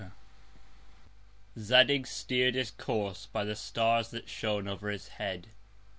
Zadig 1.59 2.07
steer'd 2.07 2.55
his 2.55 2.71
Course 2.71 3.27
by 3.27 3.43
the 3.43 3.55
Stars 3.55 4.09
that 4.09 4.27
shone 4.29 4.67
over 4.67 4.89
his 4.89 5.09
Head. 5.09 5.49